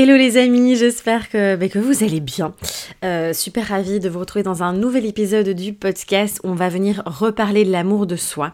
[0.00, 2.54] Hello les amis, j'espère que, bah, vous allez bien.
[3.04, 6.68] Euh, super ravie de vous retrouver dans un nouvel épisode du podcast où on va
[6.68, 8.52] venir reparler de l'amour de soi.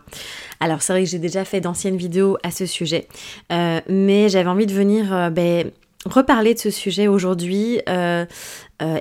[0.59, 3.09] Alors c'est vrai que j'ai déjà fait d'anciennes vidéos à ce sujet,
[3.53, 5.71] euh, mais j'avais envie de venir euh, ben,
[6.07, 7.81] reparler de ce sujet aujourd'hui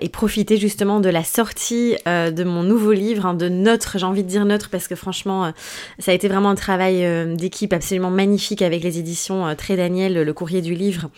[0.02, 4.24] et profiter justement de la sortie de mon nouveau livre, hein, de notre, j'ai envie
[4.24, 5.52] de dire notre parce que franchement
[6.00, 10.34] ça a été vraiment un travail d'équipe absolument magnifique avec les éditions Très Daniel, le
[10.34, 11.10] courrier du livre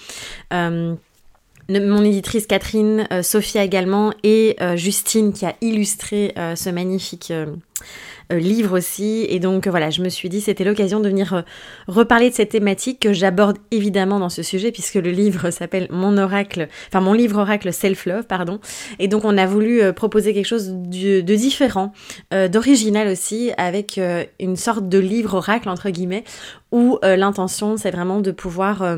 [1.70, 7.34] mon éditrice Catherine, euh, Sophia également, et euh, Justine qui a illustré euh, ce magnifique
[8.32, 9.28] livre aussi.
[9.30, 11.44] Et donc voilà, je me suis dit c'était l'occasion de venir
[11.88, 16.18] reparler de cette thématique que j'aborde évidemment dans ce sujet puisque le livre s'appelle Mon
[16.18, 18.60] oracle, enfin mon livre oracle Self-Love, pardon.
[18.98, 21.94] Et donc on a voulu proposer quelque chose de, de différent,
[22.32, 24.00] d'original aussi, avec
[24.40, 26.24] une sorte de livre oracle entre guillemets,
[26.72, 28.98] où l'intention c'est vraiment de pouvoir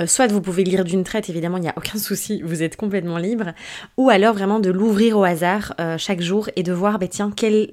[0.00, 2.76] euh, soit vous pouvez lire d'une traite, évidemment, il n'y a aucun souci, vous êtes
[2.76, 3.52] complètement libre.
[3.96, 7.32] Ou alors vraiment de l'ouvrir au hasard euh, chaque jour et de voir, bah, tiens,
[7.34, 7.72] quel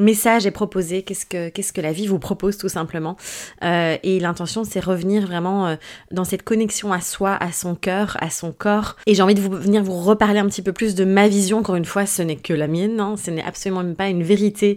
[0.00, 3.16] message est proposé, qu'est-ce que, que la vie vous propose tout simplement.
[3.64, 5.76] Euh, et l'intention, c'est revenir vraiment euh,
[6.10, 8.96] dans cette connexion à soi, à son cœur, à son corps.
[9.06, 11.58] Et j'ai envie de vous, venir vous reparler un petit peu plus de ma vision.
[11.58, 13.14] Encore une fois, ce n'est que la mienne, hein.
[13.22, 14.76] ce n'est absolument même pas une vérité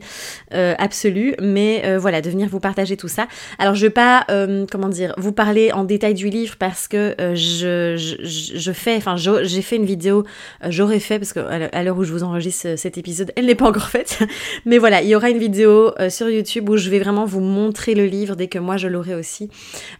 [0.53, 3.27] euh, absolue, mais voilà, de venir vous partager tout ça.
[3.59, 4.25] Alors, je vais pas,
[4.71, 9.15] comment dire, vous parler en détail du livre parce que je, je, je, fais, enfin,
[9.15, 10.25] j'ai fait une vidéo,
[10.67, 13.67] j'aurais fait, parce que à l'heure où je vous enregistre cet épisode, elle n'est pas
[13.67, 14.19] encore faite,
[14.65, 17.39] mais voilà, il y aura une vidéo euh, sur YouTube où je vais vraiment vous
[17.39, 19.49] montrer le livre dès que moi je l'aurai aussi,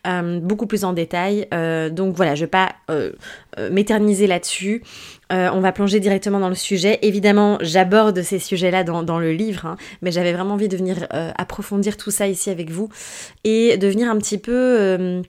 [0.08, 1.48] euh, beaucoup plus en détail.
[1.54, 2.76] Euh, donc voilà, je vais pas
[3.70, 4.84] m'éterniser là-dessus.
[5.30, 7.00] on va plonger directement dans le sujet.
[7.04, 11.98] Évidemment, j'aborde ces sujets-là dans, le livre, hein, mais j'avais vraiment envie de venir approfondir
[11.98, 12.90] tout ça ici avec vous
[13.44, 15.22] et de venir un petit peu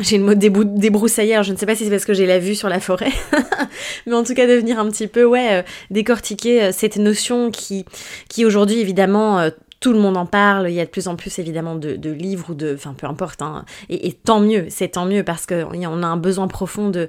[0.00, 2.54] j'ai le mot débroussaillère, je ne sais pas si c'est parce que j'ai la vue
[2.54, 3.12] sur la forêt,
[4.06, 7.50] mais en tout cas de venir un petit peu, ouais, euh, décortiquer euh, cette notion
[7.50, 7.84] qui,
[8.28, 9.50] qui aujourd'hui évidemment euh,
[9.80, 12.50] tout le monde en parle, il y a de plus en plus évidemment de, livres
[12.50, 16.06] ou de, enfin peu importe, hein, et, tant mieux, c'est tant mieux parce qu'on a
[16.06, 17.08] un besoin profond de,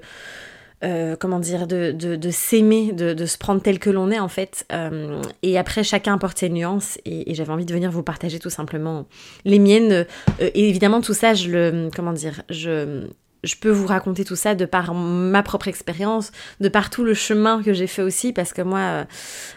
[0.83, 4.27] euh, comment dire, de, de, s'aimer, de, de, se prendre tel que l'on est en
[4.27, 4.65] fait.
[4.71, 8.49] Euh, et après, chacun apporte ses nuances et, j'avais envie de venir vous partager tout
[8.49, 9.05] simplement
[9.45, 9.91] les miennes.
[9.91, 10.05] Euh,
[10.39, 13.05] et évidemment, tout ça, je le, comment dire, je,
[13.43, 17.13] je peux vous raconter tout ça de par ma propre expérience, de par tout le
[17.13, 19.05] chemin que j'ai fait aussi, parce que moi,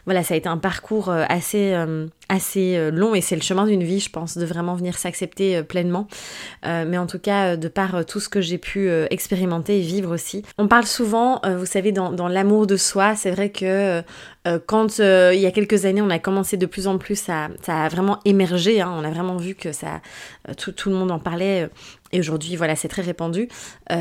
[0.05, 1.75] voilà, ça a été un parcours assez,
[2.29, 5.57] assez euh, long et c'est le chemin d'une vie, je pense, de vraiment venir s'accepter
[5.57, 6.07] euh, pleinement.
[6.67, 10.13] Euh, mais en tout cas, de par tout ce que j'ai pu expérimenter et vivre
[10.13, 10.43] aussi.
[10.59, 14.03] On parle souvent, vous savez, dans, l'amour de soi, c'est vrai que
[14.67, 17.85] quand il y a quelques années, on a commencé de plus en plus à, ça
[17.85, 20.01] a vraiment émergé, hein, on a vraiment vu que ça,
[20.57, 21.69] tout, tout le monde en parlait.
[22.13, 23.49] Et aujourd'hui, voilà, c'est très répandu.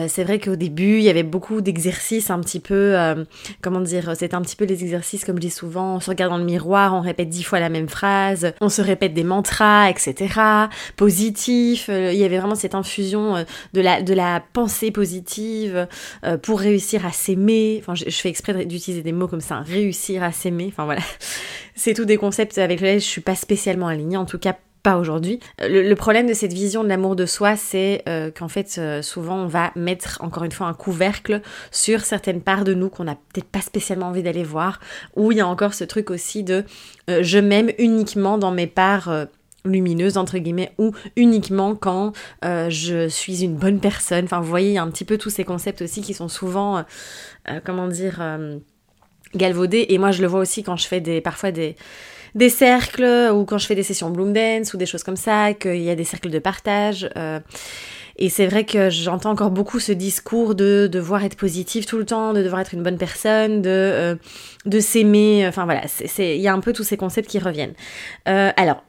[0.07, 2.95] c'est vrai qu'au début, il y avait beaucoup d'exercices un petit peu,
[3.61, 6.31] comment dire, c'était un petit peu les exercices, comme je dis souvent, on se regarde
[6.31, 8.12] dans le miroir, on répète dix fois la même phrase
[8.61, 10.39] on se répète des mantras, etc.
[10.95, 13.43] Positif, euh, il y avait vraiment cette infusion euh,
[13.73, 15.87] de la, pensée positive
[16.23, 17.77] euh, pour réussir à s'aimer.
[17.81, 20.67] Enfin, je, fais exprès d'utiliser des mots comme ça, réussir à s'aimer.
[20.71, 21.01] Enfin voilà,
[21.75, 24.97] c'est tout des concepts avec lesquels je suis pas spécialement alignée, en tout cas pas
[24.97, 25.39] aujourd'hui.
[25.59, 28.03] Le, problème de cette vision de l'amour de soi, c'est
[28.37, 32.73] qu'en fait, souvent, on va mettre encore une fois un couvercle sur certaines parts de
[32.73, 34.79] nous qu'on n'a peut-être pas spécialement envie d'aller voir,
[35.15, 36.65] ou il y a encore ce truc aussi de
[37.09, 39.25] euh, je m'aime uniquement dans mes parts euh,
[39.65, 42.13] lumineuses entre guillemets ou uniquement quand
[42.43, 44.25] euh, je suis une bonne personne.
[44.25, 46.83] Enfin vous voyez, un petit peu tous ces concepts aussi qui sont souvent
[47.63, 48.21] comment dire
[49.35, 51.75] galvaudés et moi je le vois aussi quand je fais des parfois des
[52.35, 55.53] des cercles ou quand je fais des sessions Bloom Dance ou des choses comme ça,
[55.53, 57.09] qu'il y a des cercles de partage.
[58.17, 62.05] Et c'est vrai que j'entends encore beaucoup ce discours de devoir être positif tout le
[62.05, 64.15] temps, de devoir être une bonne personne, de, euh,
[64.65, 65.47] de s'aimer.
[65.47, 65.81] Enfin voilà,
[66.19, 67.73] il y a un peu tous ces concepts qui reviennent.
[68.27, 68.83] Euh, alors,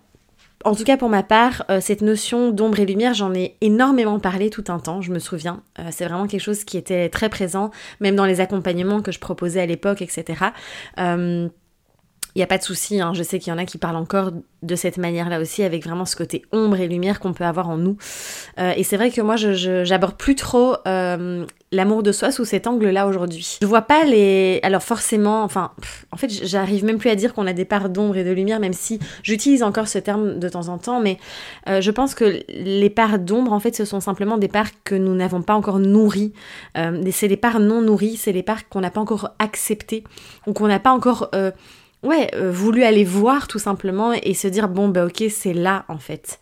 [0.65, 4.19] en tout cas pour ma part, euh, cette notion d'ombre et lumière, j'en ai énormément
[4.19, 5.63] parlé tout un temps, je me souviens.
[5.79, 7.71] Euh, c'est vraiment quelque chose qui était très présent,
[8.01, 10.45] même dans les accompagnements que je proposais à l'époque, etc.
[12.35, 13.13] Il n'y a pas de souci, hein.
[13.15, 14.33] je sais qu'il y en a qui parlent encore
[14.65, 17.77] de cette manière-là aussi, avec vraiment ce côté ombre et lumière qu'on peut avoir en
[17.77, 17.97] nous.
[18.59, 22.67] Euh, et c'est vrai que moi, j'aborde plus trop euh, l'amour de soi sous cet
[22.67, 23.59] angle-là aujourd'hui.
[23.63, 24.59] Je vois pas les...
[24.65, 25.71] Alors forcément, enfin,
[26.11, 28.59] en fait, j'arrive même plus à dire qu'on a des parts d'ombre et de lumière,
[28.59, 31.19] même si j'utilise encore ce terme de temps en temps, mais
[31.69, 34.97] euh, je pense que les parts d'ombre, en fait, ce sont simplement des parts que
[34.97, 36.33] nous n'avons pas encore nourries.
[37.13, 40.03] c'est les parts non nourries, c'est les parts qu'on n'a pas encore acceptées,
[40.49, 41.31] ou qu'on n'a pas encore
[42.05, 45.85] ouais, euh, voulu aller voir tout simplement et se dire bon bah ok c'est là
[45.89, 46.39] en fait.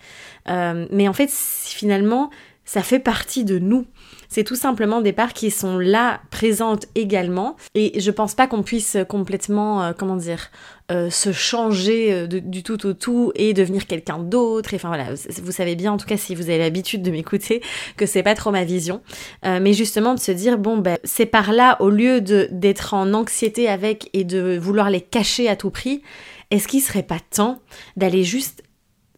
[0.48, 2.30] Euh, mais en fait finalement
[2.64, 3.86] ça fait partie de nous.
[4.28, 7.56] C'est tout simplement des parts qui sont là, présentes également.
[7.74, 10.50] Et je pense pas qu'on puisse complètement, euh, comment dire,
[10.90, 14.70] euh, se changer euh, du tout au tout et devenir quelqu'un d'autre.
[14.74, 15.08] Enfin voilà,
[15.42, 17.62] vous savez bien, en tout cas si vous avez l'habitude de m'écouter,
[17.98, 19.02] que c'est pas trop ma vision.
[19.44, 24.08] mais justement de se dire, bon, ben, ces parts-là, au lieu d'être en anxiété avec
[24.14, 26.02] et de vouloir les cacher à tout prix,
[26.50, 27.60] est-ce qu'il serait pas temps
[27.96, 28.62] d'aller juste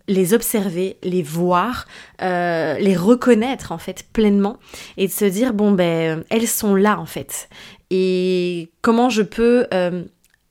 [0.09, 1.87] les observer, les voir,
[2.23, 4.59] euh, les reconnaître en fait pleinement
[4.97, 7.49] et de se dire bon ben elles sont là en fait
[7.91, 10.05] et comment je peux euh,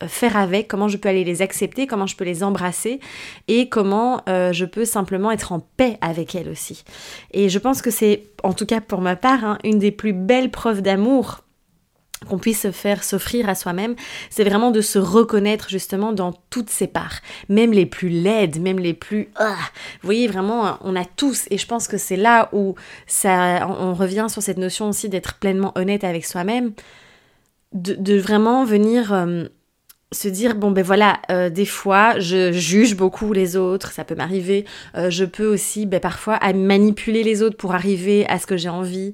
[0.07, 2.99] faire avec, comment je peux aller les accepter, comment je peux les embrasser
[3.47, 6.83] et comment euh, je peux simplement être en paix avec elles aussi.
[7.31, 10.13] Et je pense que c'est, en tout cas pour ma part, hein, une des plus
[10.13, 11.42] belles preuves d'amour
[12.27, 13.95] qu'on puisse faire s'offrir à soi-même,
[14.29, 18.79] c'est vraiment de se reconnaître justement dans toutes ses parts, même les plus laides, même
[18.79, 19.29] les plus...
[19.35, 19.55] Ah,
[20.01, 22.75] vous voyez, vraiment, on a tous, et je pense que c'est là où
[23.07, 26.73] ça, on revient sur cette notion aussi d'être pleinement honnête avec soi-même,
[27.73, 29.13] de, vraiment venir...
[29.13, 29.45] Euh,
[30.13, 34.15] se dire bon ben voilà euh, des fois je juge beaucoup les autres ça peut
[34.15, 34.65] m'arriver
[34.95, 38.69] euh, je peux aussi ben, parfois manipuler les autres pour arriver à ce que j'ai
[38.69, 39.13] envie.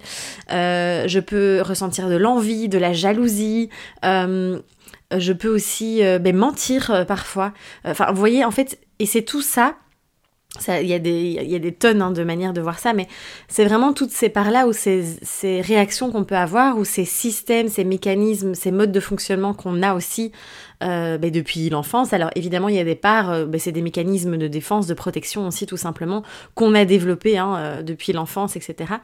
[0.52, 3.70] Euh, je peux ressentir de l'envie de la jalousie
[4.04, 7.54] je peux aussi ben, mentir parfois.
[7.84, 9.76] Enfin vous voyez en fait et c'est tout ça
[10.68, 13.08] il y, a des, y a des tonnes hein, de manières de voir ça, mais
[13.48, 17.68] c'est vraiment toutes ces parts-là ou ces, ces réactions qu'on peut avoir, ou ces systèmes,
[17.68, 20.32] ces mécanismes, ces modes de fonctionnement qu'on a aussi
[20.82, 22.14] euh, ben, depuis l'enfance.
[22.14, 24.96] Alors évidemment, il y a des parts, euh, ben, c'est des mécanismes de défense, de
[24.96, 26.24] protection aussi tout simplement,
[26.56, 28.96] qu'on a développés hein, euh, depuis l'enfance, etc.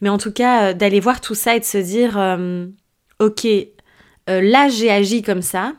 [0.00, 2.18] Mais en tout cas, d'aller voir tout ça et de se dire,
[3.20, 3.46] ok,
[4.28, 5.74] là j'ai agi comme ça,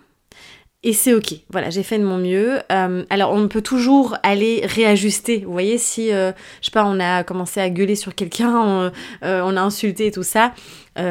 [0.84, 1.34] et c'est ok.
[1.50, 2.60] Voilà, j'ai fait de mon mieux.
[2.72, 5.40] Euh, alors, on peut toujours aller réajuster.
[5.40, 6.32] Vous voyez, si, euh,
[6.62, 8.92] je sais pas, on a commencé à gueuler sur quelqu'un, on,
[9.24, 10.54] euh, on, a insulté et tout ça,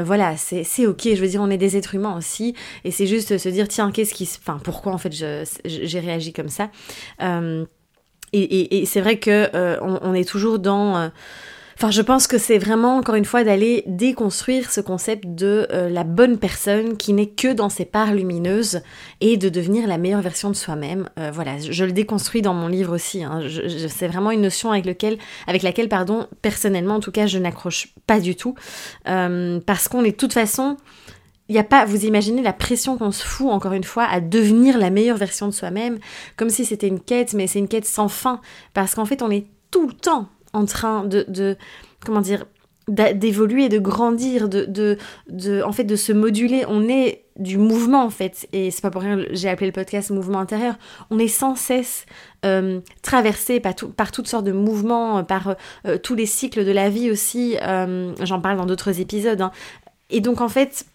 [0.04, 1.02] voilà, c'est ok.
[1.04, 2.54] Je veux dire, on est des êtres humains aussi.
[2.84, 4.38] Et c'est juste se dire, tiens, qu'est-ce qui se...
[4.38, 6.70] Enfin, pourquoi en fait j'ai réagi comme ça
[8.32, 9.48] Et, c'est vrai que
[9.80, 11.10] on, on, est toujours dans
[11.78, 15.90] Enfin, je pense que c'est vraiment, encore une fois, d'aller déconstruire ce concept de euh,
[15.90, 18.80] la bonne personne qui n'est que dans ses parts lumineuses
[19.20, 21.10] et de devenir la meilleure version de soi-même.
[21.18, 23.22] Euh, voilà, je le déconstruis dans mon livre aussi.
[23.22, 23.42] Hein.
[23.88, 28.36] c'est vraiment une notion avec, laquelle, pardon, personnellement, en tout cas, je n'accroche pas du
[28.36, 28.54] tout.
[29.06, 30.78] Euh, parce qu'on est de toute façon...
[31.48, 34.20] Il n'y a pas, vous imaginez la pression qu'on se fout, encore une fois, à
[34.20, 36.00] devenir la meilleure version de soi-même,
[36.36, 38.40] comme si c'était une quête, mais c'est une quête sans fin.
[38.74, 41.56] Parce qu'en fait, on est tout le temps en train de,
[42.04, 42.44] comment dire,
[42.88, 44.96] d'évoluer, de grandir, de,
[45.28, 46.64] de, en fait, de se moduler.
[46.68, 48.48] On est du mouvement, en fait.
[48.52, 50.76] Et c'est pas pour rien que j'ai appelé le podcast mouvement intérieur.
[51.10, 52.06] On est sans cesse
[52.44, 56.88] euh, traversé par, par, toutes sortes de mouvements, par euh, tous les cycles de la
[56.88, 57.56] vie aussi.
[57.62, 59.40] Euh, j'en parle dans d'autres épisodes.
[59.40, 59.50] Hein.
[60.10, 60.86] Et donc, en fait,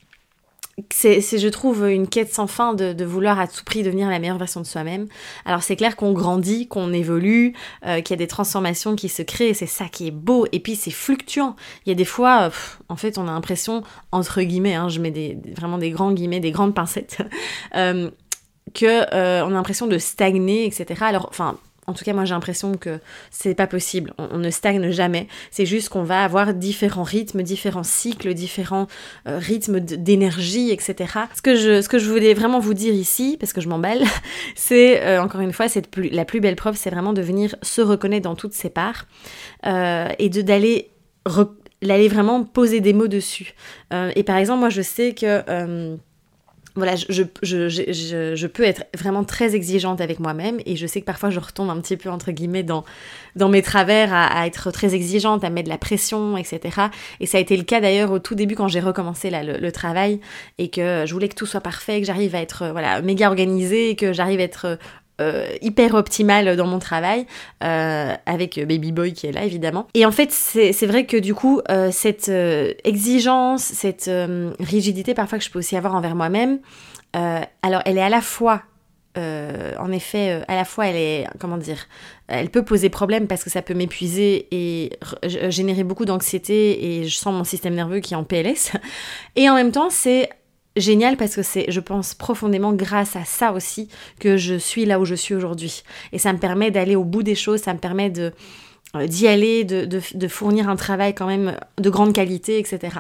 [0.90, 4.38] c'est, je trouve, une quête sans fin de, vouloir à tout prix devenir la meilleure
[4.38, 5.08] version de soi-même.
[5.46, 7.54] Alors c'est clair qu'on grandit, qu'on évolue,
[7.86, 10.60] euh, qu'il y a des transformations qui se créent, c'est ça qui est beau, et
[10.60, 11.56] puis c'est fluctuant.
[11.86, 12.50] Il y a des fois, euh,
[12.90, 16.40] en fait, on a l'impression, entre guillemets, hein, je mets des, vraiment des grands guillemets,
[16.40, 17.18] des grandes pincettes,
[17.76, 18.10] euh,
[18.74, 21.04] que on a l'impression de stagner, etc.
[21.04, 21.58] Alors, enfin,
[21.92, 24.14] en tout cas, moi j'ai l'impression que c'est pas possible.
[24.18, 25.28] On, ne stagne jamais.
[25.52, 28.88] C'est juste qu'on va avoir différents rythmes, différents cycles, différents
[29.28, 30.96] euh, rythmes d'énergie, etc.
[31.36, 34.02] Ce que, je, ce que je voulais vraiment vous dire ici, parce que je m'emballe,
[34.56, 35.66] c'est euh, encore une fois,
[35.98, 39.06] la plus belle preuve, c'est vraiment de venir se reconnaître dans toutes ses parts
[39.66, 40.88] euh, et d'aller
[41.82, 43.54] vraiment poser des mots dessus.
[44.16, 45.98] et par exemple, moi je sais que
[46.76, 51.02] voilà, je, je, je, je, peux être vraiment très exigeante avec moi-même et je sais
[51.02, 52.86] que parfois je retombe un petit peu entre guillemets dans,
[53.36, 56.88] dans mes travers à, être très exigeante, à mettre de la pression, etc.
[57.20, 59.72] Et ça a été le cas d'ailleurs au tout début quand j'ai recommencé là, le,
[59.72, 60.22] travail
[60.58, 63.96] et que je voulais que tout soit parfait, que j'arrive à être voilà méga organisée,
[63.96, 64.78] que j'arrive à être
[65.62, 67.26] hyper optimale dans mon travail,
[67.60, 69.88] avec Baby Boy qui est là évidemment.
[69.94, 71.62] Et en fait, c'est vrai que du coup,
[71.92, 72.32] cette
[72.84, 74.10] exigence, cette
[74.60, 76.60] rigidité parfois que je peux aussi avoir envers moi-même,
[77.14, 78.64] alors elle est à la fois
[79.18, 81.88] euh, en effet, euh, à la fois, elle est, comment dire,
[82.28, 87.16] elle peut poser problème parce que ça peut m'épuiser et générer beaucoup d'anxiété et je
[87.16, 88.72] sens mon système nerveux qui est en PLS.
[89.36, 90.30] Et en même temps, c'est
[90.76, 95.00] génial parce que c'est, je pense, profondément grâce à ça aussi que je suis là
[95.00, 95.84] où je suis aujourd'hui.
[96.12, 99.64] Et ça me permet d'aller au bout des choses, ça me permet euh, d'y aller,
[99.64, 103.00] de, fournir un travail quand même de grande qualité, etc.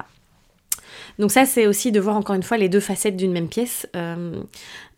[1.19, 3.87] Donc ça, c'est aussi de voir encore une fois les deux facettes d'une même pièce.
[3.95, 4.41] Euh,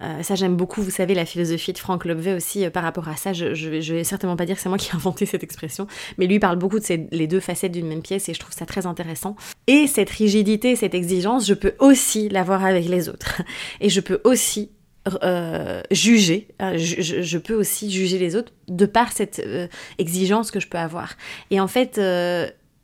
[0.01, 3.07] euh, ça, j'aime beaucoup, vous savez, la philosophie de Franck Lobvet aussi euh, par rapport
[3.07, 3.33] à ça.
[3.33, 6.27] Je, ne vais certainement pas dire que c'est moi qui ai inventé cette expression, mais
[6.27, 8.65] lui parle beaucoup de ces, les deux facettes d'une même pièce et je trouve ça
[8.65, 9.35] très intéressant.
[9.67, 13.41] Et cette rigidité, cette exigence, je peux aussi l'avoir avec les autres.
[13.81, 14.71] Et je peux aussi
[15.91, 19.45] juger, je, peux aussi juger les autres de par cette
[19.97, 21.15] exigence que je peux avoir.
[21.51, 21.99] Et en fait,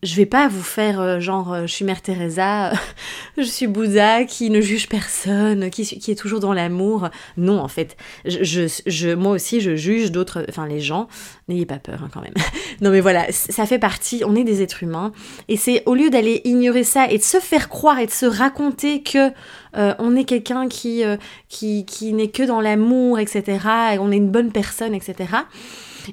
[0.01, 2.71] je vais pas vous faire euh, genre euh, je suis Mère Teresa,
[3.37, 7.09] je suis Bouddha qui ne juge personne, qui, est toujours dans l'amour.
[7.35, 11.07] Non, en fait, je, je, moi aussi je juge d'autres, enfin les gens.
[11.49, 12.33] N'ayez pas peur hein, quand même.
[12.81, 14.23] non mais voilà, ça fait partie.
[14.25, 15.11] On est des êtres humains
[15.49, 18.25] et c'est au lieu d'aller ignorer ça et de se faire croire et de se
[18.25, 19.31] raconter que
[19.75, 21.03] euh, on est quelqu'un qui
[21.49, 23.59] qui, qui n'est que dans l'amour, etc.
[23.93, 25.27] Et on est une bonne personne, etc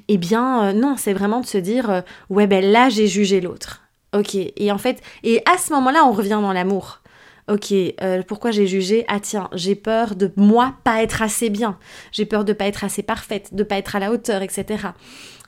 [0.07, 3.41] eh bien euh, non, c'est vraiment de se dire euh, ouais ben là j'ai jugé
[3.41, 3.81] l'autre.
[4.15, 7.01] Ok, et en fait, et à ce moment-là on revient dans l'amour.
[7.49, 9.05] Ok, euh, pourquoi j'ai jugé?
[9.07, 11.77] Ah tiens, j'ai peur de moi pas être assez bien,
[12.11, 14.87] j'ai peur de pas être assez parfaite, de pas être à la hauteur, etc.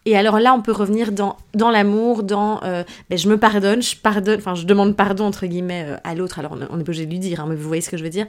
[0.05, 3.97] Et alors là, on peut revenir dans, dans l'amour, dans ben, je me pardonne, je
[3.97, 6.39] pardonne, enfin je demande pardon entre guillemets à l'autre.
[6.39, 8.03] Alors on n'est pas obligé de lui dire, hein, mais vous voyez ce que je
[8.03, 8.27] veux dire.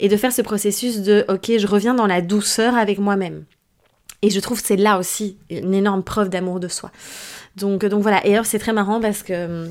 [0.00, 3.44] Et de faire ce processus de ok, je reviens dans la douceur avec moi-même.
[4.22, 6.90] Et je trouve que c'est là aussi une énorme preuve d'amour de soi.
[7.56, 8.24] Donc, donc voilà.
[8.26, 9.68] Et alors c'est très marrant parce que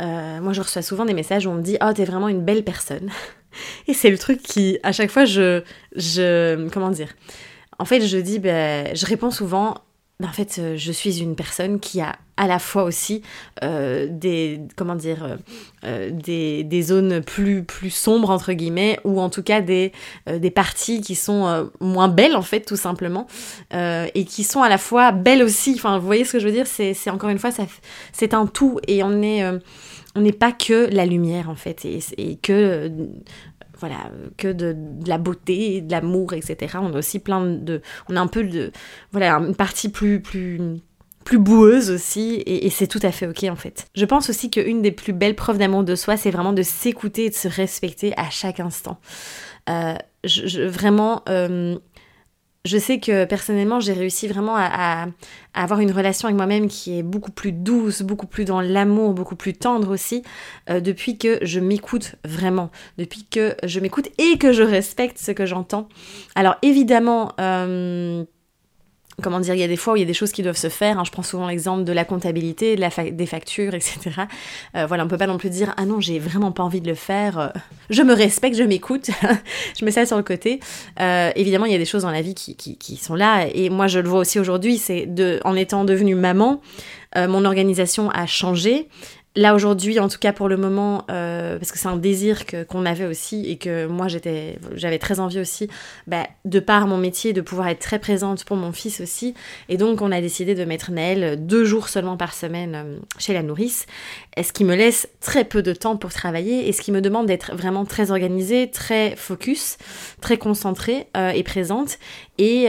[0.00, 2.44] euh, moi je reçois souvent des messages où on me dit Oh, t'es vraiment une
[2.44, 3.10] belle personne.
[3.88, 5.62] Et c'est le truc qui, à chaque fois, je.
[5.96, 7.08] je comment dire?
[7.80, 9.74] En fait, je dis, ben, je réponds souvent
[10.26, 13.22] en fait, euh, je suis une personne qui a à la fois aussi
[13.62, 15.38] euh, des comment dire
[15.84, 19.92] euh, des, des, zones plus plus sombres entre guillemets ou en tout cas des
[20.26, 23.26] des parties qui sont moins belles en fait tout simplement
[23.72, 25.74] et qui sont à la fois belles aussi.
[25.74, 26.66] Enfin vous voyez ce que je veux dire?
[26.66, 27.64] C'est encore une fois ça
[28.12, 29.10] c'est un tout et on
[30.14, 32.90] on n'est pas que la lumière en fait et que
[33.80, 36.78] voilà, que de, la beauté, de l'amour, etc.
[36.80, 38.72] On a aussi plein de, on a un peu de,
[39.12, 40.60] voilà, une partie plus, plus,
[41.24, 43.86] plus boueuse aussi, et, c'est tout à fait ok en fait.
[43.94, 47.26] Je pense aussi qu'une des plus belles preuves d'amour de soi, c'est vraiment de s'écouter
[47.26, 48.98] et de se respecter à chaque instant.
[49.68, 49.94] Euh,
[50.24, 51.76] je, vraiment, euh,
[52.64, 55.06] je sais que personnellement, j'ai réussi vraiment à,
[55.54, 59.36] avoir une relation avec moi-même qui est beaucoup plus douce, beaucoup plus dans l'amour, beaucoup
[59.36, 60.22] plus tendre aussi,
[60.68, 65.32] euh, depuis que je m'écoute vraiment, depuis que je m'écoute et que je respecte ce
[65.32, 65.88] que j'entends.
[66.34, 68.24] Alors évidemment, euh,
[69.22, 70.56] comment dire, il y a des fois où il y a des choses qui doivent
[70.56, 70.98] se faire.
[70.98, 71.04] Hein.
[71.04, 73.98] Je prends souvent l'exemple de la comptabilité, de la des factures, etc.
[74.76, 76.88] Euh, voilà, on peut pas non plus dire ah non, j'ai vraiment pas envie de
[76.88, 77.38] le faire.
[77.38, 77.48] Euh,
[77.90, 79.10] je me respecte, je m'écoute,
[79.78, 80.60] je mets ça sur le côté.
[81.00, 83.46] Euh, évidemment, il y a des choses dans la vie qui, qui, qui sont là,
[83.52, 84.78] et moi je le vois aussi aujourd'hui.
[84.78, 85.08] C'est
[85.44, 86.60] en étant devenue maman,
[87.16, 88.88] mon organisation a changé.
[89.36, 92.84] Là aujourd'hui, en tout cas pour le moment, euh, parce que c'est un désir qu'on
[92.84, 95.68] avait aussi et que moi j'étais, j'avais très envie aussi,
[96.06, 99.34] bah, de par mon métier, de pouvoir être très présente pour mon fils aussi.
[99.68, 103.32] Et donc on a décidé de mettre Naël deux jours seulement par semaine euh, chez
[103.32, 103.86] la nourrice,
[104.42, 107.26] ce qui me laisse très peu de temps pour travailler et ce qui me demande
[107.26, 109.76] d'être vraiment très organisée, très focus,
[110.20, 111.98] très concentrée euh, et présente.
[112.38, 112.68] Et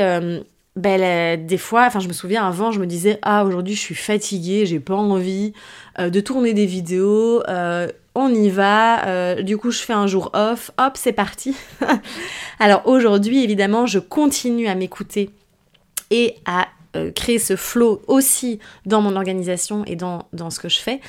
[0.76, 3.96] ben, des fois, enfin je me souviens avant, je me disais ah aujourd'hui je suis
[3.96, 5.54] fatiguée, j'ai pas envie
[6.00, 10.08] euh, de tourner des vidéos, euh, on y va, euh, du coup je fais un
[10.08, 11.56] jour off, hop c'est parti.
[12.60, 15.32] Alors aujourd'hui évidemment je continue à m'écouter
[16.12, 20.70] et à euh, créer ce flow aussi dans mon organisation et dans, dans ce que
[20.70, 21.02] je fais.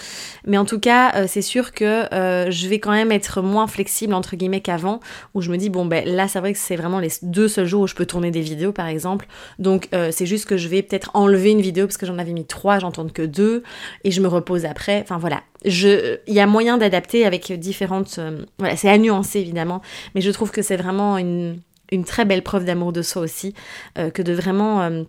[0.47, 3.67] Mais en tout cas, euh, c'est sûr que euh, je vais quand même être moins
[3.67, 5.01] flexible entre guillemets qu'avant,
[5.33, 7.65] où je me dis, bon ben là c'est vrai que c'est vraiment les deux seuls
[7.65, 9.27] jours où je peux tourner des vidéos par exemple.
[9.59, 12.45] Donc c'est juste que je vais peut-être enlever une vidéo parce que j'en avais mis
[12.45, 13.63] trois, j'en tourne que deux,
[14.05, 15.01] et je me repose après.
[15.01, 18.21] Enfin voilà, il y a moyen d'adapter avec différentes...
[18.59, 19.81] voilà, c'est à nuancer évidemment,
[20.15, 21.59] mais je trouve que c'est vraiment une,
[21.91, 23.55] une très belle preuve d'amour de soi aussi,
[23.97, 25.07] que de vraiment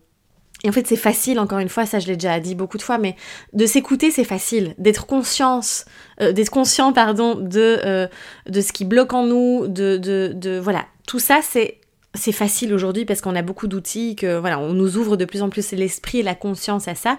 [0.63, 2.83] et en fait, c'est facile, encore une fois, ça je l'ai déjà dit beaucoup de
[2.83, 3.15] fois, mais
[3.53, 4.75] de s'écouter, c'est facile.
[4.77, 5.85] D'être conscience,
[6.21, 8.07] euh, d'être conscient, pardon, de, euh,
[8.47, 10.85] de ce qui bloque en nous, de, de, de voilà.
[11.07, 11.77] Tout ça, c'est
[12.13, 15.41] c'est facile aujourd'hui parce qu'on a beaucoup d'outils, que voilà, on nous ouvre de plus
[15.41, 17.17] en plus l'esprit et la conscience à ça.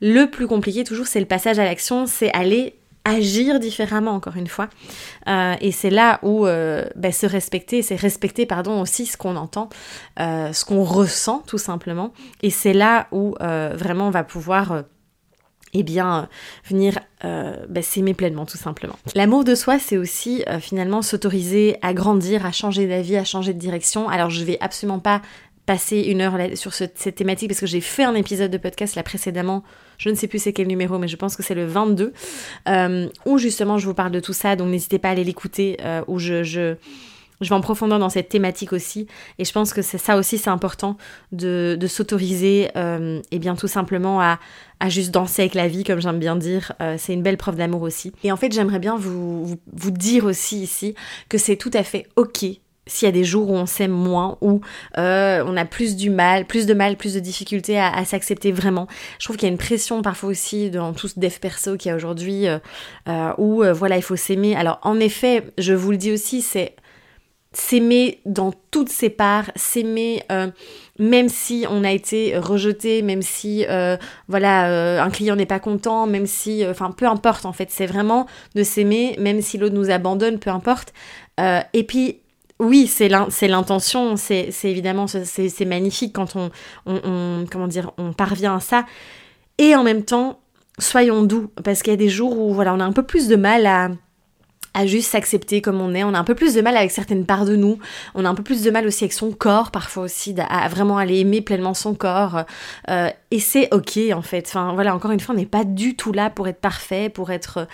[0.00, 4.46] Le plus compliqué toujours, c'est le passage à l'action, c'est aller agir différemment encore une
[4.46, 4.68] fois
[5.28, 9.36] euh, et c'est là où euh, ben, se respecter c'est respecter pardon aussi ce qu'on
[9.36, 9.68] entend
[10.20, 14.84] euh, ce qu'on ressent tout simplement et c'est là où vraiment on va pouvoir
[15.74, 16.28] eh bien,
[16.68, 18.94] venir ben, s'aimer pleinement, tout simplement.
[19.14, 23.58] L'amour de soi, c'est aussi finalement s'autoriser à grandir, à changer d'avis, à changer de
[23.58, 24.08] direction.
[24.08, 25.22] Alors, je vais absolument pas
[25.66, 29.02] passer une heure sur cette thématique parce que j'ai fait un épisode de podcast là
[29.02, 29.62] précédemment,
[30.02, 32.12] je ne sais plus c'est quel numéro, mais je pense que c'est le 22,
[32.68, 35.76] euh, où justement je vous parle de tout ça, donc n'hésitez pas à aller l'écouter,
[35.84, 36.74] euh, où je, je,
[37.40, 39.06] je, vais en profondeur dans cette thématique aussi,
[39.38, 40.96] et je pense que c'est ça aussi c'est important
[41.30, 44.40] de, de s'autoriser, euh, et bien tout simplement à,
[44.80, 47.82] à, juste danser avec la vie, comme j'aime bien dire, c'est une belle preuve d'amour
[47.82, 48.12] aussi.
[48.24, 50.96] Et en fait j'aimerais bien vous, vous dire aussi ici
[51.28, 52.44] que c'est tout à fait ok
[52.86, 54.60] s'il y a des jours où on s'aime moins, où
[54.98, 58.88] euh, on a plus du mal, plus de mal, plus de difficultés à, s'accepter vraiment.
[59.18, 61.90] Je trouve qu'il y a une pression parfois aussi dans tout ce dev perso qu'il
[61.90, 62.58] y a aujourd'hui, euh,
[63.08, 64.56] euh, où voilà, il faut s'aimer.
[64.56, 66.74] Alors en effet, je vous le dis aussi, c'est
[67.52, 70.22] s'aimer dans toutes ses parts, s'aimer
[70.98, 73.66] même si on a été rejeté, même si
[74.26, 78.26] voilà un client n'est pas content, même si enfin peu importe en fait, c'est vraiment
[78.54, 80.94] de s'aimer même si l'autre nous abandonne, peu importe.
[81.38, 82.21] et puis
[82.62, 86.50] oui, c'est l'intention, c'est évidemment, c'est magnifique quand on,
[87.50, 88.86] comment dire, on parvient à ça.
[89.58, 90.40] Et en même temps,
[90.78, 93.28] soyons doux, parce qu'il y a des jours où voilà, on a un peu plus
[93.28, 93.90] de mal à,
[94.74, 96.04] à juste s'accepter comme on est.
[96.04, 97.78] On a un peu plus de mal avec certaines parts de nous.
[98.14, 100.98] On a un peu plus de mal aussi avec son corps, parfois aussi, à, vraiment
[100.98, 102.44] aller aimer pleinement son corps.
[102.88, 104.46] Euh, et c'est ok, en fait.
[104.48, 107.30] Enfin, voilà, encore une fois, on n'est pas du tout là pour être parfait, pour
[107.30, 107.58] être...
[107.58, 107.64] Euh,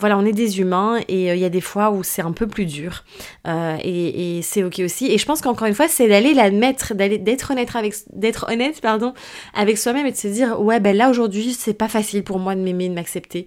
[0.00, 2.32] voilà, on est des humains et euh, il y a des fois où c'est un
[2.32, 3.04] peu plus dur.
[3.46, 5.06] et, et c'est ok aussi.
[5.06, 7.94] Et je pense qu'encore une fois, c'est d'aller l'admettre, d'aller d'être honnête avec...
[8.12, 9.14] d'être honnête, pardon,
[9.54, 12.54] avec soi-même et de se dire, ouais, ben là, aujourd'hui, c'est pas facile pour moi
[12.54, 13.46] de m'aimer, de m'accepter.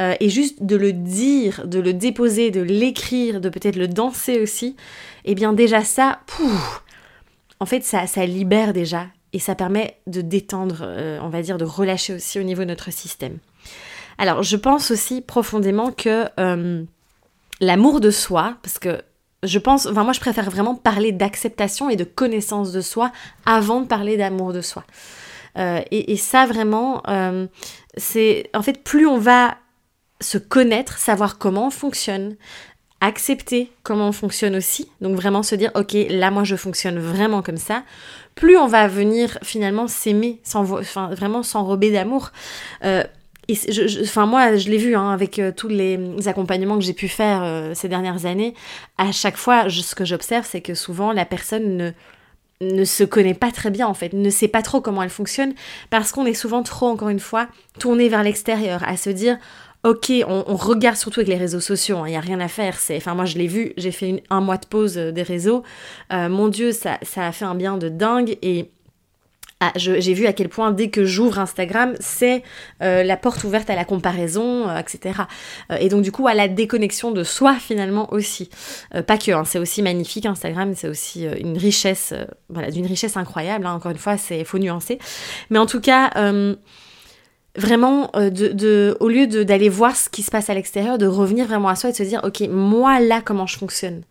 [0.00, 4.40] Euh, et juste de le dire, de le déposer, de l'écrire, de peut-être le danser
[4.40, 4.76] aussi,
[5.24, 6.82] eh bien déjà ça, pouf,
[7.60, 11.56] en fait ça, ça libère déjà et ça permet de détendre, euh, on va dire,
[11.56, 13.38] de relâcher aussi au niveau de notre système.
[14.18, 16.84] Alors je pense aussi profondément que euh,
[17.60, 19.00] l'amour de soi, parce que
[19.42, 23.12] je pense, enfin moi je préfère vraiment parler d'acceptation et de connaissance de soi
[23.46, 24.84] avant de parler d'amour de soi.
[25.56, 27.02] et, ça vraiment,
[27.96, 29.56] c'est en fait plus on va
[30.20, 32.36] se connaître, savoir comment on fonctionne,
[33.00, 37.42] accepter comment on fonctionne aussi, donc vraiment se dire ok là moi je fonctionne vraiment
[37.42, 37.82] comme ça,
[38.34, 40.40] plus on va venir finalement s'aimer,
[41.10, 42.32] vraiment s'enrober d'amour.
[42.84, 43.04] Euh,
[44.02, 47.42] enfin moi je l'ai vu hein, avec euh, tous les accompagnements que j'ai pu faire
[47.44, 48.54] euh, ces dernières années,
[48.96, 51.90] à chaque fois ce que j'observe c'est que souvent la personne ne
[52.62, 55.52] ne se connaît pas très bien en fait, ne sait pas trop comment elle fonctionne
[55.90, 57.48] parce qu'on est souvent trop encore une fois
[57.78, 59.36] tourné vers l'extérieur à se dire
[59.86, 62.76] ok, on, regarde surtout avec les réseaux sociaux, il hein, n'y a rien à faire.
[62.90, 65.62] Enfin, moi je l'ai vu, j'ai fait un mois de pause euh, des réseaux.
[66.12, 68.70] Euh, mon Dieu, ça, ça a fait un bien de dingue et
[69.60, 72.42] ah, j'ai vu à quel point dès que j'ouvre Instagram, c'est
[72.82, 75.22] euh, la porte ouverte à la comparaison, etc.
[75.80, 78.50] et donc du coup à la déconnexion de soi finalement aussi.
[79.06, 82.12] pas que, hein, c'est aussi magnifique Instagram, c'est aussi une richesse,
[82.50, 83.64] voilà, d'une richesse incroyable.
[83.64, 84.98] Hein, encore une fois, c'est faut nuancer.
[85.48, 86.10] Mais en tout cas
[87.56, 91.46] vraiment, euh, de, au lieu d'aller voir ce qui se passe à l'extérieur, de revenir
[91.46, 94.02] vraiment à soi et de se dire, ok, moi là, comment je fonctionne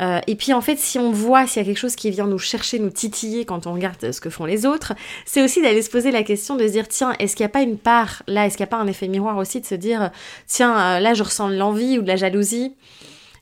[0.00, 2.26] euh, et puis en fait, si on voit s'il y a quelque chose qui vient
[2.26, 4.92] nous chercher, nous titiller quand on regarde ce que font les autres,
[5.24, 7.50] c'est aussi d'aller se poser la question de se dire tiens, est-ce qu'il n'y a
[7.50, 9.74] pas une part là, est-ce qu'il n'y a pas un effet miroir aussi de se
[9.74, 10.10] dire
[10.46, 12.74] tiens, euh, là je ressens de l'envie ou de la jalousie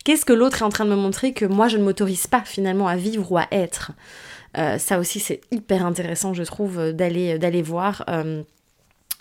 [0.05, 2.42] Qu'est-ce que l'autre est en train de me montrer que moi je ne m'autorise pas
[2.44, 3.92] finalement à vivre ou à être?
[4.78, 8.05] Ça aussi c'est hyper intéressant je trouve d'aller d'aller voir.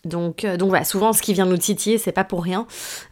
[0.05, 2.65] Donc, euh, donc voilà, souvent ce qui vient nous titiller, c'est pas pour rien.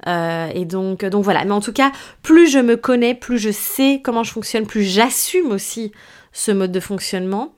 [0.08, 1.46] Euh, et donc, donc voilà.
[1.46, 1.92] Mais en tout cas,
[2.24, 5.92] plus je me connais, plus je sais comment je fonctionne, plus j'assume aussi
[6.32, 7.54] ce mode de fonctionnement.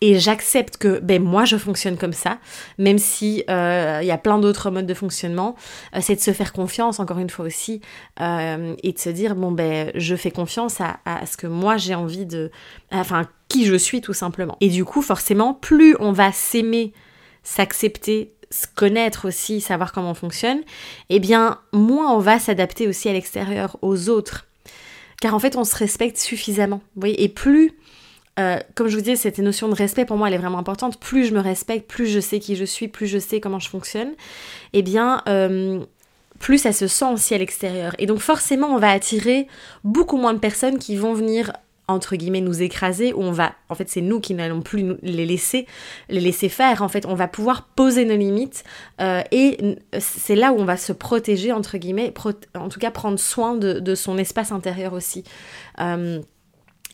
[0.00, 2.38] Et j'accepte que ben moi je fonctionne comme ça,
[2.76, 5.54] même si euh, il y a plein d'autres modes de fonctionnement.
[6.00, 7.80] c'est de se faire confiance encore une fois aussi
[8.20, 12.26] et de se dire bon ben je fais confiance à ce que moi j'ai envie
[12.26, 12.50] de,
[12.90, 14.58] enfin qui je suis tout simplement.
[14.60, 16.92] Et du coup forcément plus on va s'aimer,
[17.42, 20.60] s'accepter, se connaître aussi, savoir comment on fonctionne,
[21.10, 24.46] eh bien, moins on va s'adapter aussi à l'extérieur, aux autres.
[25.20, 26.80] Car en fait, on se respecte suffisamment.
[26.94, 27.72] Vous voyez et plus,
[28.38, 31.00] euh, comme je vous disais, cette notion de respect, pour moi, elle est vraiment importante.
[31.00, 33.68] Plus je me respecte, plus je sais qui je suis, plus je sais comment je
[33.68, 34.12] fonctionne,
[34.72, 35.80] eh bien, euh,
[36.38, 37.94] plus ça se sent aussi à l'extérieur.
[37.98, 39.48] Et donc, forcément, on va attirer
[39.82, 41.52] beaucoup moins de personnes qui vont venir
[41.88, 45.26] entre guillemets nous écraser où on va en fait c'est nous qui n'allons plus les
[45.26, 45.66] laisser
[46.08, 48.64] les laisser faire en fait on va pouvoir poser nos limites
[49.00, 52.12] euh, et c'est là où on va se protéger entre guillemets
[52.54, 55.24] en tout cas prendre soin de, son espace intérieur aussi
[55.80, 56.20] euh,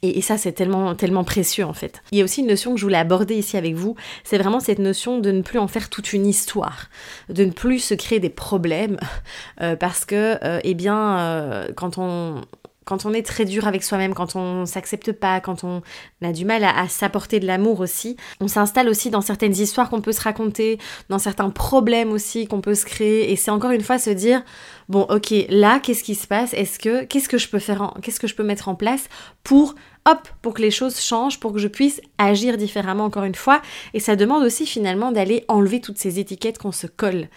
[0.03, 2.03] et, ça, c'est tellement, tellement précieux en fait.
[2.11, 4.59] Il y a aussi une notion que je voulais aborder ici avec vous, c'est vraiment
[4.59, 6.89] cette notion de ne plus en faire toute une histoire,
[7.29, 8.99] de ne plus se créer des problèmes,
[9.61, 12.41] euh, parce que, eh bien, quand on,
[12.85, 15.83] quand on est très dur avec soi-même, quand on s'accepte pas, quand on
[16.23, 20.01] a du mal à, s'apporter de l'amour aussi, on s'installe aussi dans certaines histoires qu'on
[20.01, 23.31] peut se raconter, dans certains problèmes aussi qu'on peut se créer.
[23.31, 24.43] Et c'est encore une fois se dire,
[24.89, 26.55] bon, ok, là, qu'est-ce qui se passe?
[26.55, 29.09] Est-ce que, qu'est-ce que je peux faire, qu'est-ce que je peux mettre en place
[29.45, 29.75] pour
[30.07, 33.61] hop, pour que les choses changent, pour que je puisse agir différemment encore une fois?
[33.95, 37.29] Et ça demande aussi finalement d'aller enlever toutes ces étiquettes qu'on se colle.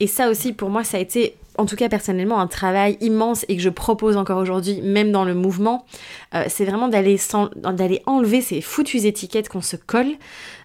[0.00, 3.44] Et ça aussi, pour moi, ça a été en tout cas personnellement un travail immense
[3.48, 5.86] et que je propose encore aujourd'hui, même dans le mouvement,
[6.34, 10.12] euh, c'est vraiment d'aller enlever ces foutues étiquettes qu'on se colle,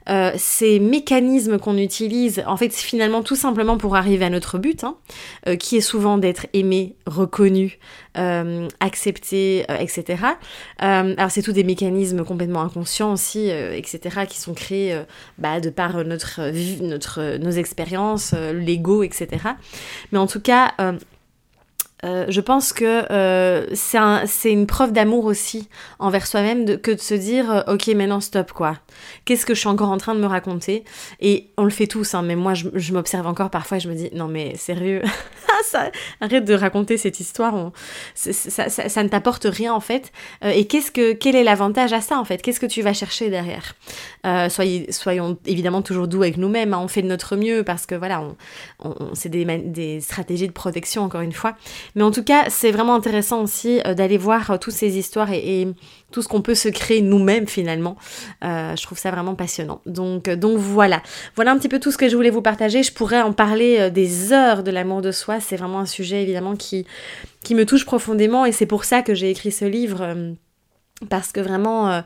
[0.10, 4.84] euh, ces mécanismes qu'on utilise, en fait finalement tout simplement pour arriver à notre but,
[4.84, 4.96] hein,
[5.48, 7.78] euh, qui est souvent d'être aimé, reconnu,
[8.82, 10.24] accepté, etc.
[10.80, 15.00] alors c'est tous des mécanismes complètement inconscients aussi, etc., qui sont créés
[15.38, 16.42] bah, de par notre,
[16.82, 19.19] notre, nos expériences, l'ego, etc.
[20.12, 20.94] Mais en tout cas, euh,
[22.06, 25.68] euh, je pense que euh, c'est une preuve d'amour aussi
[26.00, 28.78] envers soi-même que de se dire ok maintenant stop quoi.
[29.26, 30.86] Qu'est-ce que je suis encore en train de me raconter?
[31.20, 33.96] Et on le fait tous hein, mais moi je, m'observe encore parfois et je me
[33.96, 35.02] dis non mais sérieux?
[36.22, 37.72] Arrête de raconter cette histoire
[38.16, 40.12] ça, ne t'apporte rien en fait.
[40.42, 42.42] Et qu'est-ce que quel est l'avantage à ça en fait?
[42.42, 43.76] Qu'est-ce que tu vas chercher derrière?
[44.50, 48.24] Soyons évidemment toujours doux avec nous-mêmes hein, on fait de notre mieux parce que voilà
[49.14, 51.56] c'est des stratégies de protection encore une fois
[51.96, 55.32] mais en tout cas, c'est vraiment intéressant aussi euh, d'aller voir euh, toutes ces histoires
[55.32, 55.68] et,
[56.12, 57.96] tout ce qu'on peut se créer nous-mêmes finalement.
[58.44, 59.80] Euh, je trouve ça vraiment passionnant.
[59.86, 61.04] Donc, donc voilà.
[61.36, 62.82] Voilà un petit peu tout ce que je voulais vous partager.
[62.82, 65.40] Je pourrais en parler des heures de l'amour de soi.
[65.40, 66.88] C'est vraiment un sujet évidemment qui,
[67.44, 70.16] qui me touche profondément et c'est pour ça que j'ai écrit ce livre.
[71.10, 72.02] parce que vraiment...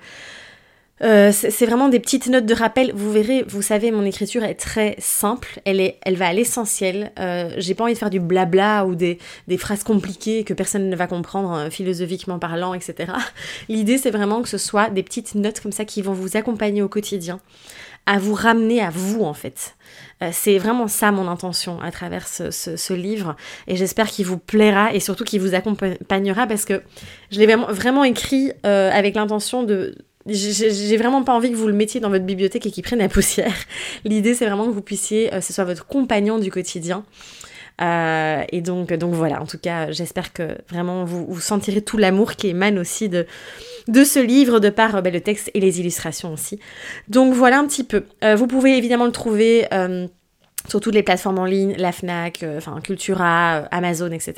[1.03, 2.93] c'est vraiment des petites notes de rappel.
[2.95, 5.59] Vous verrez, vous savez, mon écriture est très simple.
[5.65, 7.11] Elle, est, elle va à l'essentiel.
[7.19, 9.17] Euh, j'ai pas envie de faire du blabla ou des,
[9.57, 13.11] phrases compliquées que personne ne va comprendre euh, philosophiquement parlant, etc.
[13.69, 16.81] L'idée, c'est vraiment que ce soit des petites notes comme ça qui vont vous accompagner
[16.81, 17.39] au quotidien,
[18.05, 19.75] à vous ramener à vous, en fait.
[20.31, 23.35] c'est vraiment ça mon intention à travers ce, livre
[23.67, 26.81] et j'espère qu'il vous plaira et surtout qu'il vous accompagnera parce que
[27.31, 31.99] je l'ai vraiment écrit avec l'intention de j'ai vraiment pas envie que vous le mettiez
[31.99, 33.53] dans votre bibliothèque et qu'il prenne la poussière.
[34.05, 37.03] L'idée, c'est vraiment que vous puissiez, euh, ce soit votre compagnon du quotidien.
[37.81, 41.97] Euh, et donc, donc voilà, en tout cas, j'espère que vraiment vous, vous sentirez tout
[41.97, 43.25] l'amour qui émane aussi de,
[43.87, 46.59] de ce livre, de par euh, ben, le texte et les illustrations aussi.
[47.09, 48.05] Donc voilà un petit peu.
[48.35, 49.67] vous pouvez évidemment le trouver
[50.73, 54.33] sur toutes les plateformes en ligne, la FNAC, euh, enfin Cultura, euh, Amazon, etc.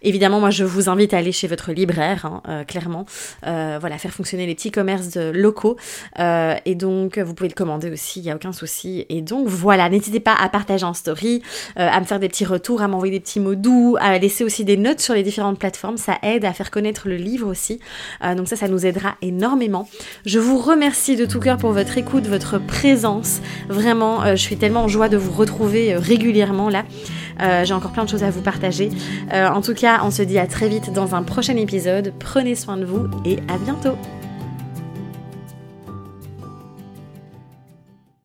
[0.00, 3.04] Évidemment, moi je vous invite à aller chez votre libraire, hein, euh, clairement.
[3.42, 5.76] voilà, faire fonctionner les petits commerces locaux.
[6.18, 9.04] et donc, vous pouvez le commander aussi, il n'y a aucun souci.
[9.10, 11.42] Et donc, voilà, n'hésitez pas à partager en story,
[11.76, 14.64] à me faire des petits retours, à m'envoyer des petits mots doux, à laisser aussi
[14.64, 15.98] des notes sur les différentes plateformes.
[15.98, 17.78] Ça aide à faire connaître le livre aussi.
[18.36, 19.88] donc ça, ça nous aidera énormément.
[20.24, 23.40] Je vous remercie de tout cœur pour votre écoute, votre présence.
[23.68, 26.84] Vraiment, je suis tellement en joie de vous retrouver euh, régulièrement là.
[27.40, 28.90] Euh, j'ai encore plein de choses à vous partager.
[29.32, 32.12] Euh, en tout cas, on se dit à très vite dans un prochain épisode.
[32.18, 33.96] Prenez soin de vous et à bientôt.